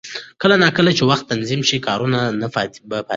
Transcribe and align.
کله 0.41 0.55
نا 0.61 0.69
کله 0.77 0.91
چې 0.97 1.03
وخت 1.11 1.25
تنظیم 1.31 1.61
شي، 1.69 1.77
کارونه 1.87 2.19
به 2.39 2.47
پاتې 2.55 2.79
نه 2.89 2.99
شي. 3.03 3.07